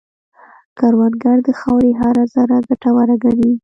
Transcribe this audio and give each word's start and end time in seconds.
کروندګر 0.77 1.37
د 1.47 1.49
خاورې 1.59 1.91
هره 2.01 2.23
ذره 2.35 2.57
ګټوره 2.67 3.15
ګڼي 3.23 3.51